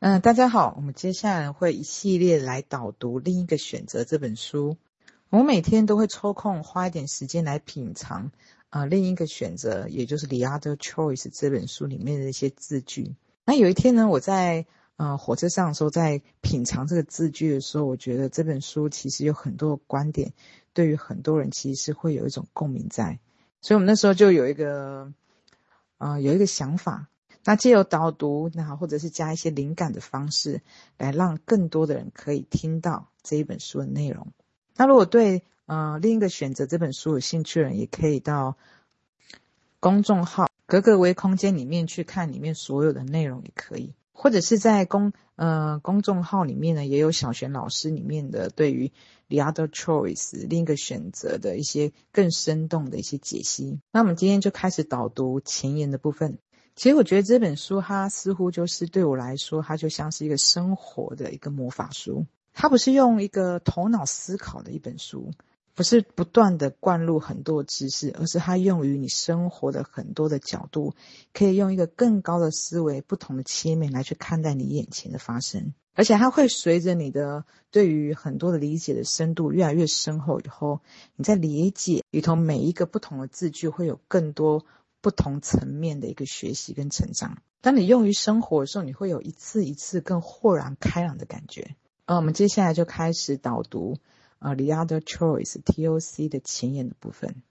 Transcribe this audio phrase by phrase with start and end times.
[0.00, 4.76] 嗯、大家好，我们接下来会一系列来导读另一个选择这本书。
[5.28, 8.30] 我每天都会抽空花一点时间来品尝
[8.70, 13.16] 啊、另一个选择，也就是《The Other Choice》这本书里面的一些字句。
[13.44, 14.66] 那有一天呢，我在
[14.98, 20.32] 呃火车上的时候，在品尝这个字句的时候，我觉得这本书其实有很多观点，
[20.74, 23.18] 对于很多人其实是会有一种共鸣在。
[23.60, 25.12] 所以我们那时候就有一个
[25.96, 27.08] 啊、有一个想法。
[27.44, 30.60] 那借由导读，那或者是加一些灵感的方式，
[30.98, 34.28] 来让更多的人可以听到这一本书的内容。
[34.76, 38.56] 那如果对呃另一个选择这本书有兴趣的人，也可以到
[39.80, 43.94] 公众号“格格微空间”里面去看里面所有的内容，也可以。
[44.12, 48.90] 或者是在公呃公众号里面呢，也有小璇老师里面的对于
[49.28, 53.78] “the other choice” 另一个选择的一些更生动的一些解析。
[53.92, 56.38] 那我们今天就开始导读前言的部分。
[56.78, 62.24] 其实我觉得这本书，它似乎就是对我来说，它就像是一个生活的一个魔法书。
[62.52, 65.32] 它不是用一个头脑思考的一本书，
[65.74, 70.94] 不是不断的灌入很多知识，而是它用于你生活的很多的角度，
[71.32, 75.74] 可以用一个更高的思维、不同的切面来去看待你眼前的发生。
[75.94, 80.80] 而且它会随着你的对于很多的理解的深度越来越深厚以后，
[81.16, 84.64] 你在理解里头每一个不同的字句会有更多。
[85.00, 87.38] 不同层面的一个学习跟成长。
[87.60, 91.76] 当你用于生活的时候，你会有一次一次更豁然开朗的感觉。
[92.06, 93.98] 呃，我们接下来就开始导读
[94.38, 97.42] 呃《The Other Choice》TOC 的前言的部分。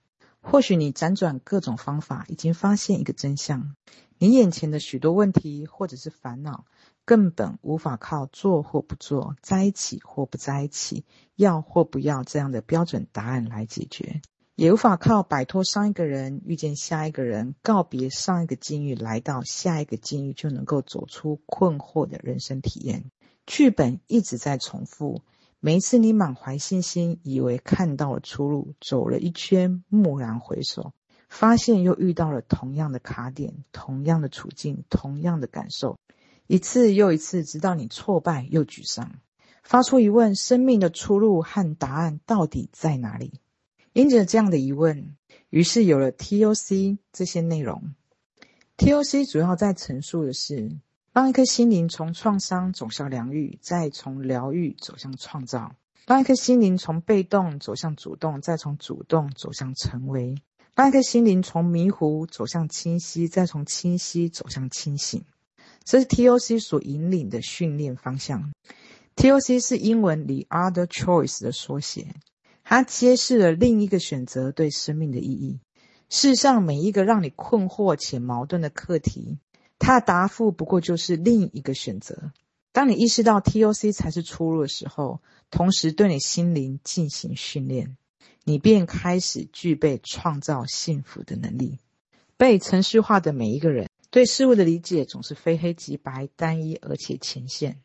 [0.41, 3.75] 或许你辗转各种方法，已经发现一个真相：
[4.17, 6.65] 你眼前的许多问题或者是烦恼，
[7.03, 11.03] 根本无法靠做或不做、在一起或不在一起、
[11.35, 14.21] 要或不要这样的标准答案来解决。
[14.57, 23.11] 也无法靠摆脱上一个人，遇见下一个人，告别上一个境遇，来到下一个境遇，就能够走出困惑的人生体验。
[23.45, 25.21] 剧本一直在重复，
[25.59, 30.91] 每一次你满怀信心，以为看到了出路，走了一圈，蓦然回首，
[31.29, 35.99] 发现又遇到了同样的卡点，同样的处境，同样的感受，
[36.47, 39.19] 一次又一次，直到你挫败又沮丧，
[39.61, 43.33] 发出疑问：生命的出路和答案到底在哪里？
[43.97, 45.17] 因着这样的疑问，
[45.49, 47.95] 于是有了 TOC 这些内容。
[48.77, 50.69] TOC 主要在陈述的是，
[51.13, 55.71] 当一颗心灵从创伤走向疗愈，再从疗愈走向创造；
[56.05, 60.35] 当一颗心灵从被动走向主动，再从主动走向成为；
[60.75, 65.25] 当一颗心灵从迷糊走向清晰，再从清晰走向清醒。
[65.83, 68.51] 这是 TOC 所引领的训练方向。
[69.15, 72.13] TOC 是英文里 Other Choice 的缩写。
[72.69, 75.61] 它揭示了另一个选择对生命的意义。
[76.09, 79.39] 世上每一个让你困惑且矛盾的课题，
[79.79, 82.33] 它的答复不过就是另一个选择。
[82.73, 87.95] 当你意识到 TOC 才是出路的时候，同时对你心灵进行训练，
[88.43, 91.79] 你便开始具备创造幸福的能力。
[92.35, 97.79] 被程序化的每一个人，对事物的理解总是非黑即白、单一而且浅显。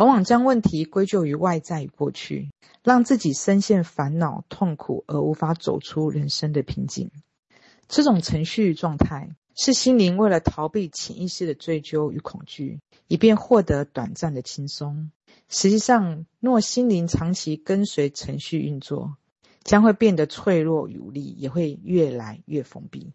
[0.00, 2.48] 往往将问题归咎于外在与过去，
[2.82, 7.10] 让自己深陷烦恼、痛苦而无法走出人生的瓶颈。
[7.86, 15.10] 这种程序状态是心灵为了逃避潜意识的追究与恐惧，以便获得短暂的轻松。
[15.50, 19.16] 实际上，若心灵长期跟随程序运作，
[19.64, 23.12] 将会变得脆弱与无力，也会越来越封闭。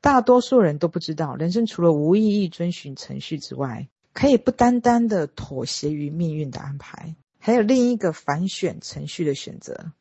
[0.00, 9.92] 大多数人都不知道，人生除了无意义遵循程序之外，可以不单单的妥协于命运的安排，还有另一个反选程序的选择。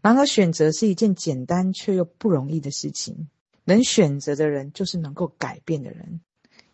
[0.00, 3.28] 然而，选择是一件简单却又不容易的事情。
[3.64, 6.20] 能选择的人，就是能够改变的人。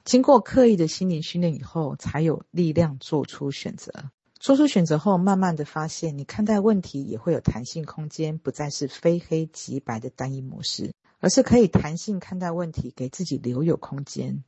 [0.04, 3.92] 经过刻意的心灵训练以后，才有力量做出选择。
[4.40, 14.42] 做出选择后，慢慢的发现，你看待问题也会有弹性空间，不再是非黑即白的单一模式，而是可以弹性看待问题，给自己留有空间。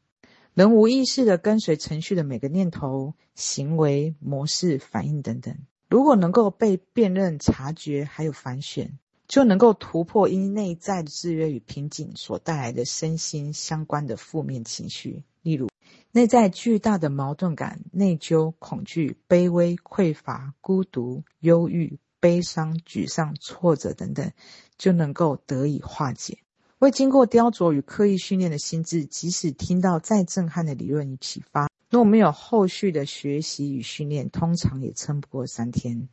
[0.55, 5.57] 能无意识地跟随程序的每个念头、行为模式、反应等等，
[5.89, 15.69] 如果能够被辨认、察觉，还有反选，就能够突破因内在的制约与瓶颈所带来的身心相关的负面情绪，例如
[16.11, 24.33] 内在巨大的矛盾感、内疚、恐惧、卑微、匮乏、孤独、忧郁、悲伤、沮丧、挫折等等，
[24.77, 26.41] 就能够得以化解。
[26.83, 36.09] 未经过雕琢与刻意训练的心智，即使听到再震撼的理论与启发，若没有后续的学习与训练，通常也撑不过三天。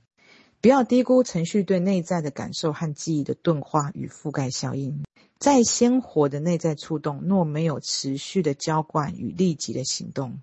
[0.62, 5.04] 不要低估程序对内在的感受和记忆的钝化与覆盖效应。
[5.40, 10.40] 再鲜活的内在触动，若没有持续的浇灌与立即的行动，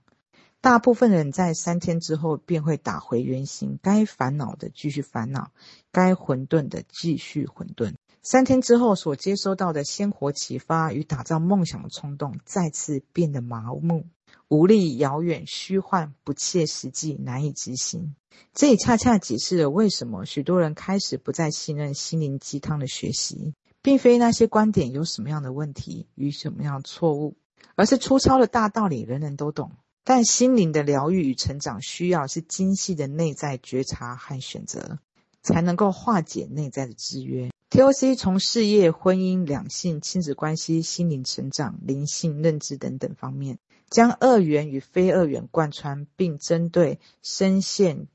[0.61, 5.53] 大部分人在三天之后便会打回原形，该烦恼的继续烦恼，
[5.93, 7.95] 该混沌的继续混沌。
[8.29, 14.07] 三天之后所接收到的鲜活启发与打造梦想的冲动，再次变得麻木、
[14.49, 18.17] 无力、遥远、虚幻、不切实际、难以执行。
[18.53, 27.37] 这也恰恰解释了为什么许多人开始不再信任心灵鸡汤的学习，并非那些观点有什么样的问题与什么样的错误，
[27.77, 29.71] 而是粗糙的大道理人人都懂。
[30.03, 34.99] 但心灵的疗愈与成长需要是精细的内在觉察和选择，
[35.45, 37.53] 才能够化解内在的制约。
[37.69, 43.59] TOC 从事业、婚姻、两性、亲子关系、心灵成长、灵性认知等等方面，
[43.91, 48.07] 将二元与非二元贯穿，并针对深陷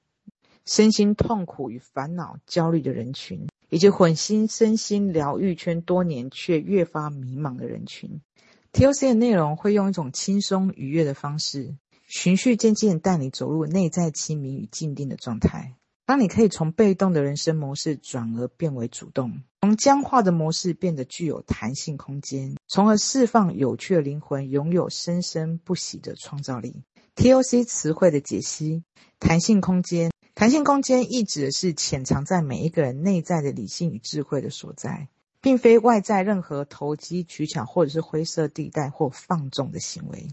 [0.66, 8.22] 身心痛苦与烦恼、焦虑的人群，以及混心身心疗愈圈多年却越发迷茫的人群。
[8.72, 11.76] TOC 的内容会用一种轻松愉悦的方式，
[12.08, 15.76] 循序渐进带你走入内在清明与静定的状态。
[16.12, 26.84] 当你可以从被动的人生模式转而变为主动，从僵化的模式变得具有弹性空间，从而释放有趣的灵魂，拥有生生不息的创造力。
[27.16, 28.84] TOC 词汇的解析：
[29.20, 35.08] 弹性空间，弹性空间意指的是潜藏在每一个人内在的理性与智慧的所在，
[35.40, 40.28] 并非外在任何投机取巧或者是灰色地带或放纵的行为。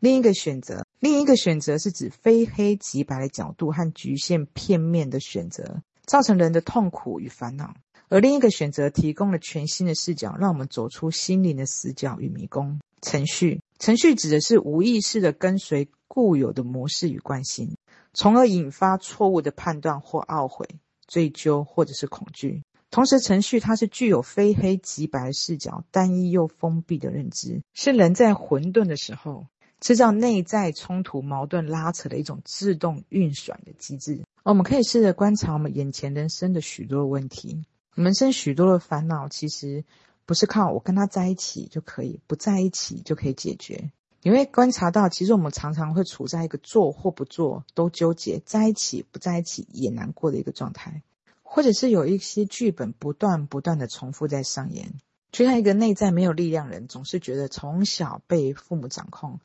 [0.00, 7.74] 另一个选择，另一个选择是指非黑即白的角度和局限片面的选择，造成人的痛苦与烦恼；
[8.08, 12.78] 而另一个选择提供了全新的视角，让我们走出心灵的死角与迷宫。
[13.00, 17.76] 程序，程序指的是无意识的跟随固有的模式与惯性，
[18.12, 20.68] 从而引发错误的判断或懊悔、
[21.08, 22.62] 追究或者是恐惧。
[22.92, 29.46] 同时，程序它是具有非黑即白视角，单一又封闭的认知，是人在混沌的时候。
[29.82, 34.22] 制造内在冲突、矛盾拉扯的一种自动运转的机制。
[34.44, 37.64] 我们可以试着观察我们眼前人生的许多问题，
[37.96, 39.84] 我们生许多的烦恼，其实
[40.24, 43.90] 不是靠我跟他在一起就可以，不在一起就可以解决。
[44.22, 51.02] 你会观察到，其实我们常常会处在一个做或不做都纠结，在一起不在一起也难过的一个状态，
[51.42, 54.94] 或者是有一些剧本不断不断的重复在上演，
[55.32, 59.40] 就像一个内在没有力量人，总是觉得从小被父母掌控。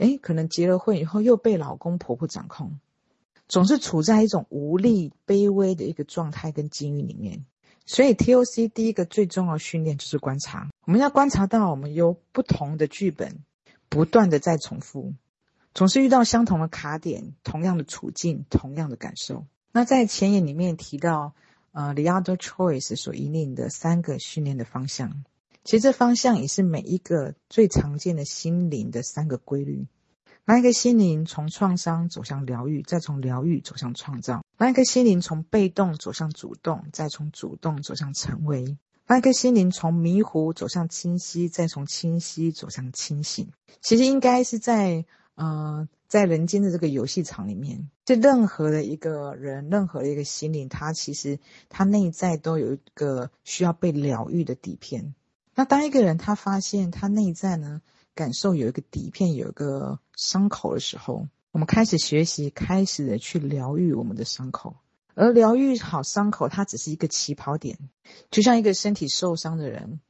[0.00, 2.80] 诶，可能结了婚以后又被老公婆婆掌控，
[3.48, 7.44] 总是处在一种无力、卑微的一个状态跟境遇里面。
[7.84, 13.44] 所以 TOC 第一个最重要的训练就是观察，我们要观察到我们有不同的剧本，
[13.88, 15.12] 不断的在重复，
[15.74, 19.44] 总是遇到相同的卡点，同样的处境，同样的感受。
[19.72, 21.34] 那在前言里面提到，
[21.72, 25.24] 呃，The Other Choice 所引领的三个训练的方向。
[25.64, 29.86] 其实这方向也是每一个最常见的心灵的三个规律。
[30.44, 38.76] 那一个心灵从创伤走向疗愈，再从疗愈走向创造；那一个心灵从被动走向主动，再从主动走向成为；
[39.06, 43.52] 那一个心灵从迷糊走向清晰，再从清晰走向清醒。
[43.80, 45.04] 其实应该是在
[45.36, 55.14] 呃，在人间的这个游戏场里面，就任何的一个人，任何的一个心灵，它其实它内在都有一个需要被疗愈的底片。
[55.60, 57.82] 那当一个人他发现他内在呢，
[58.14, 64.76] 感受有一个底片，有一个伤口的时候，我们开始学习，开始的去疗愈我们的伤口。
[65.14, 67.78] 而疗愈好伤口，它只是一个起跑点，
[68.30, 70.00] 就像一个身体受伤的人，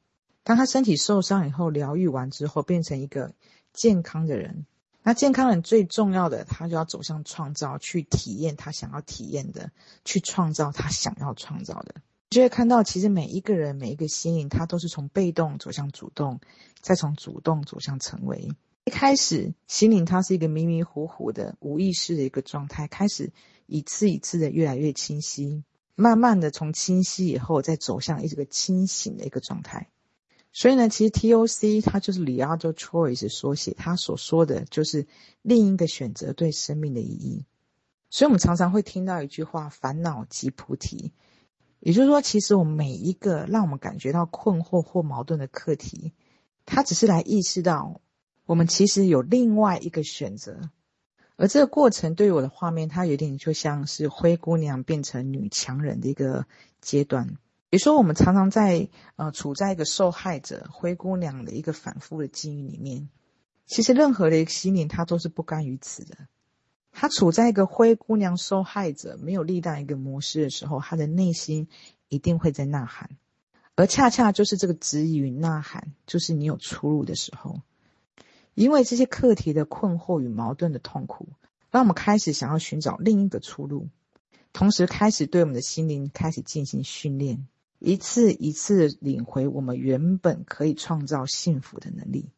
[0.44, 3.34] 当他身体受伤以后，疗愈完之后，变成一个
[3.72, 4.66] 健康的人。
[5.02, 9.72] 那健康人最重要的，他就要走向创造，去体验他想要体验的，
[10.04, 11.96] 去创造他想要创造的。
[12.30, 16.40] 就会看到，其实每一个人、每一个心灵，他都是从被动走向主动，
[16.80, 18.48] 再从主动走向成为。
[18.84, 23.32] 一开始，心灵它是一个迷迷糊糊的、无意识的一个状态，开始
[23.66, 25.64] 一次一次的越来越清晰，
[25.96, 29.88] 慢慢的从清晰以后，再走向一个清醒的一个状态。
[30.52, 35.08] 所以呢，其实 TOC 它就是理查德 Choice 缩写，它所说的就是
[35.42, 37.44] 另一个选择对生命的意义。
[38.08, 41.12] 所以我们常常会听到一句话：“烦恼即菩提。”
[41.80, 46.12] 也就是说，其实我们每一个让我们感觉到困惑或矛盾的课题，
[46.66, 48.00] 它只是来意识到
[48.46, 50.70] 我们其实有另外一个选择。
[51.36, 56.44] 而这个过程对于我的画面，它有点就像是灰姑娘变成女强人的一个
[56.82, 57.38] 阶段。
[57.70, 63.08] 比如说，我们常常在呃处在一个受害者灰姑娘的一个反复的境遇里面。
[63.66, 66.16] 其实任何的一个心灵，它都是不甘于此的。
[67.00, 71.66] 他处在一个灰姑娘受害者没有力量一个模式的时候，他的内心
[72.10, 73.16] 一定会在呐喊，
[73.74, 77.62] 而恰恰就是这个质疑与呐喊，就是你有出路的时候。
[78.52, 81.30] 因为这些课题的困惑与矛盾的痛苦，
[81.70, 83.88] 让我们开始想要寻找另一个出路，
[84.52, 92.28] 同时开始对我们的心灵开始进行训练，一次一次领回我们原本可以创造幸福的能力。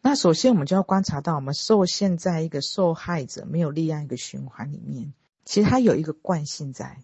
[0.00, 5.12] 那首先，我们就要观察到，我们受限在一个受害者没有力量一个循环里面，
[5.44, 6.98] 其实它有一个惯性在。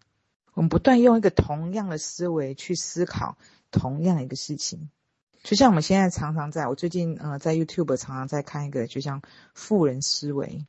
[0.54, 3.36] 我们不断用一个同样的思维去思考
[3.72, 4.88] 同样一个事情，
[5.42, 9.20] 就像我们现在常常在，我最近呃在 YouTube 常常在看一个，就像
[9.52, 10.64] 富人思维，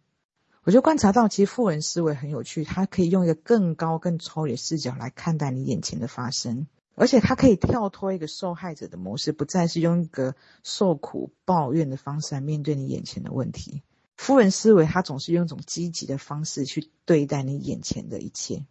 [0.63, 6.65] 我就观察到，其实富人思维很有趣，它可以用一个更高、更抽离的视角来看待你眼前的发生。
[6.95, 13.83] 而且他可以跳脱一个受害者的模式，不再是用一个受苦抱怨的方式来面对你眼前的问题。
[14.15, 18.65] 富人思维，他总是用一种积极的方式去对待你眼前的一切。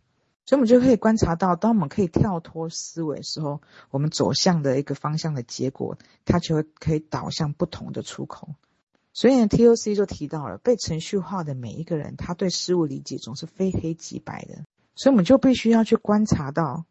[0.46, 8.54] 所以，我们就可以观察到，当我们可以跳脱思维的时候，我们走向的一个方向的结果，它就会可以导向不同的出口。
[9.12, 14.64] 所以呢，TOC 就提到了，被程序化的每一个人，他对事物理解总是非黑即白的。
[14.96, 16.84] 所以，我们就必须要去观察到。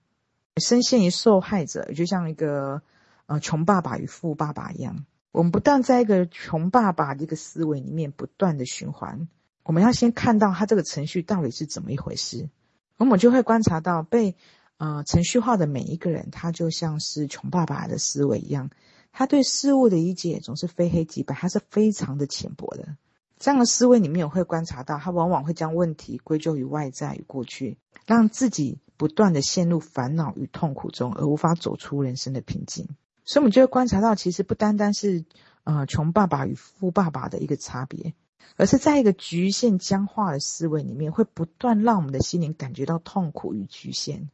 [0.61, 2.83] 深陷于受害者，就像一个
[3.25, 5.05] 呃穷爸爸与富爸爸一样。
[5.31, 9.27] 我们不但在一个穷爸爸的一个思维里面不断的循环，
[9.63, 12.49] 我们要先看到他这个程序到底是怎么一回事。
[12.97, 14.35] 我们就会观察到被
[14.77, 18.69] 呃程序化的每一个人，他就像是穷爸爸的思维一样，
[19.11, 22.95] 他对事物的理解总是非黑即白，他是非常的浅薄的。
[23.39, 28.77] 这样的思维里面，我会观察到他往往会将问题归咎于外在与过去，让自己。
[29.03, 32.87] 不断的陷入烦恼与痛苦中，而无法走出人生的瓶颈。
[33.25, 35.25] 所以，我们就会观察到，其实不单单是
[35.65, 38.13] 呃穷爸爸与富爸爸的一个差别，
[38.55, 44.29] 而是在一个局限僵化的思维里面，会不断让我们的心灵感觉到痛苦与局限。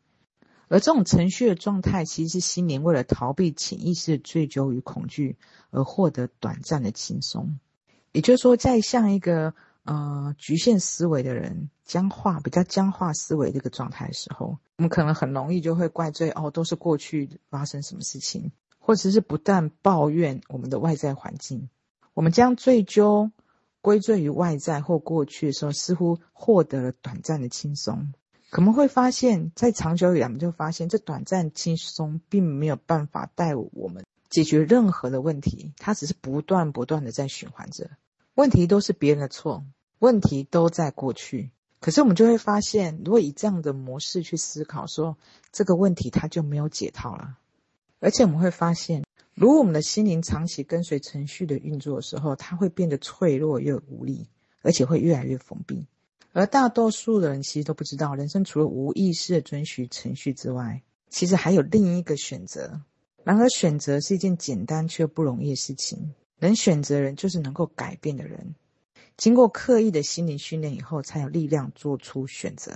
[0.67, 5.39] 而这种程序的状态，其实是心灵为了逃避潜意识的追究与恐惧，
[5.71, 7.57] 而获得短暂的轻松。
[8.11, 9.55] 也就是说，在像一个。
[9.85, 21.67] 呃，局限思维的人，僵化比较僵化思维这个状态的时候，我们可能很容易就会怪罪哦，都是过去发生什么事情，或者是不断抱怨我们的外在环境。
[22.13, 23.31] 我们将追究
[23.81, 28.13] 归罪于外在或过去的时候，似乎获得了短暂的轻松。
[28.51, 37.89] 可能会发现，在长久以来，我们就发现这短暂轻松并没有办法带我们解决任何的问题，它只是不断不断的在循环着。
[38.35, 39.65] 问题都是别人的错，
[39.97, 41.51] 问题都在过去。
[41.79, 45.17] 可是我们就会发现，如果以这样的模式去思考说，
[45.51, 47.37] 这个问题它就没有解套了。
[47.99, 54.27] 而且我们会发现，如果我们的心灵长期跟随程序的运作的时候，它会变得脆弱又无力，
[54.61, 55.87] 而且会越来越封闭。
[56.33, 62.81] 而大多数的人其实都不知道，人生除了无意识的遵循程序之外，其实还有另一个选择。
[63.23, 66.13] 然而，选择是一件简单却不容易的事情。
[66.39, 68.55] 能选择人就是能够改变的人，
[69.19, 72.71] 经过刻意的心理训练以后，才有力量做出选择。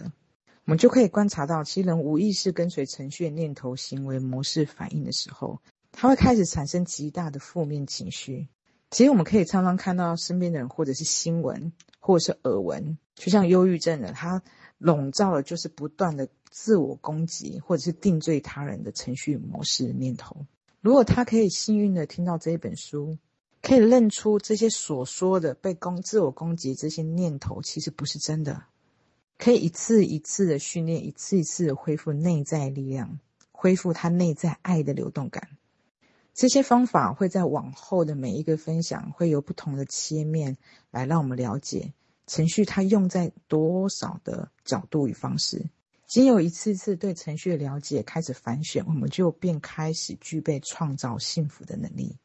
[0.66, 5.62] 我们就可以观察到，其实人无意识跟随程序的念头、行为模式反应的时候，
[5.94, 8.50] 他会开始产生极大的负面情绪。
[8.92, 11.72] 其实我们可以常常看到身边的人，或者是新闻，
[12.02, 14.44] 或者是耳闻，就像忧郁症的，他
[14.78, 20.46] 笼罩的就是不断的自我攻击，或者是定罪他人的程序模式念头。
[20.82, 23.18] 如果他可以幸运的听到这一本书，
[23.64, 28.66] 可以认出这些所说的被攻、自我攻击这些念头，其实不是真的。
[29.38, 33.20] 可以一次一次的训练，一次一次的恢复内在力量，
[33.54, 35.48] 恢复他内在爱的流动感。
[36.34, 40.58] 这些方法会在往后的每一个分享，会有不同的切面
[40.92, 41.94] 来让我们了解
[42.28, 45.70] 程序它用在多少的角度与方式。
[46.06, 52.18] 经有一次次对程序的了解，开始反选，我们就便开始具备创造幸福的能力。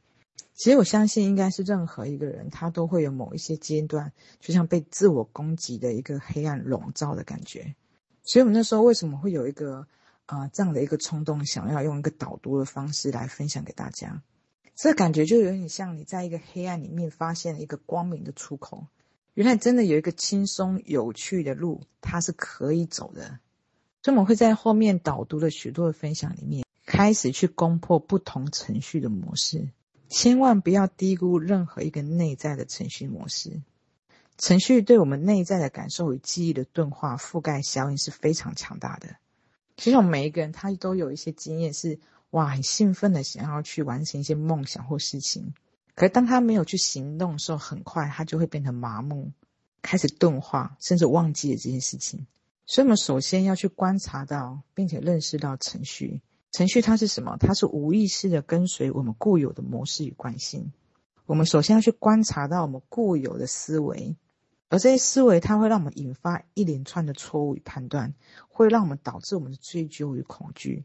[0.55, 7.77] 其实我相信，应该是任何一个人，他都会有某一些阶段，就像被自我攻击的一个黑暗笼罩的感觉。
[8.25, 9.87] 所以，我们那时候为什么会有一个
[10.27, 14.21] 啊、这样的一个冲动，想要用一个导读的方式来分享给大家？
[14.75, 18.87] 这感觉就有点像你在一个黑暗里面发现了一个光明的出口，
[19.35, 23.39] 原来真的有一个轻松有趣的路，它是可以走的。
[24.03, 29.69] 所以，我们会在后面导读的许多的分享里面，开始去攻破不同程序的模式。
[30.09, 33.61] 千万不要低估任何一个内在的程序模式。
[34.39, 39.17] 程序对我们内在的感受与记忆的钝化覆盖效应是非常强大的。
[39.77, 41.99] 其实我们每一个人他都有一些经验是，
[42.31, 45.55] 哇，很兴奋的想要去完成一些梦想或事情，
[45.95, 49.33] 可是当他没有去行动的时候，很快他就会变成麻木，
[49.83, 52.27] 开始钝化，甚至忘记了这件事情。
[52.67, 56.21] 所以，我们首先要去观察到，并且认识到程序。
[56.51, 57.37] 程序它是什么？
[57.39, 60.73] 它是无意识的跟随我们固有的模式与惯性。
[61.27, 64.17] 我们首先要去观察到我们固有的思维，
[64.71, 68.15] 而这些思维它会让我们引发一连串的错误与判断，
[68.49, 70.85] 会让我们导致我们的追究与恐惧。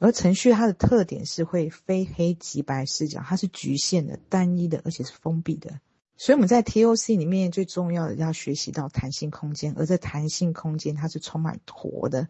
[0.00, 5.80] 而程序它的特点是会非黑即白视角，它是局限的、单一的，而且是封闭的。
[6.16, 12.26] 所以我们在 TOC 里面最重要的要学习到弹性空间，而这弹性空间它是充满活的，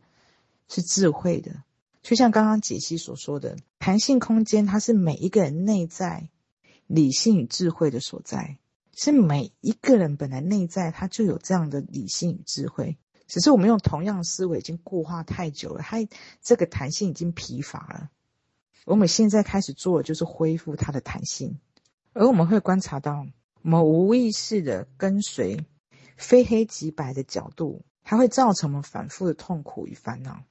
[0.68, 1.62] 是智慧的。
[2.04, 6.28] 就像刚刚解析所说的，弹性空间它是每一个人内在
[6.87, 8.58] 理性与智慧的所在，
[8.92, 15.96] 是每一个人本来内在他就有这样的理性与智慧，只是我们用同样的思维已经固化太久了，它
[16.42, 18.11] 这个弹性已经疲乏了。
[18.84, 21.58] 我们现在开始做的就是恢复它的弹性，
[22.12, 23.26] 而我们会观察到。
[23.62, 25.64] 我们无意识的跟随
[26.18, 30.44] 非黑即白的角度，它会造成我们反复的痛苦与烦恼。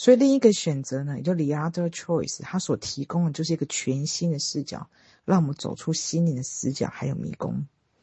[0.00, 4.88] 所以另一个选择呢，也就 the other choice，它所提供的就是一个全新的视角，
[5.26, 7.66] 让我们走出心灵的死角还有迷宫。